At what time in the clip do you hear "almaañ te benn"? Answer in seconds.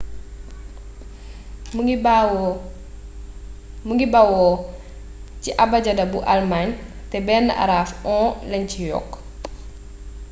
6.33-7.47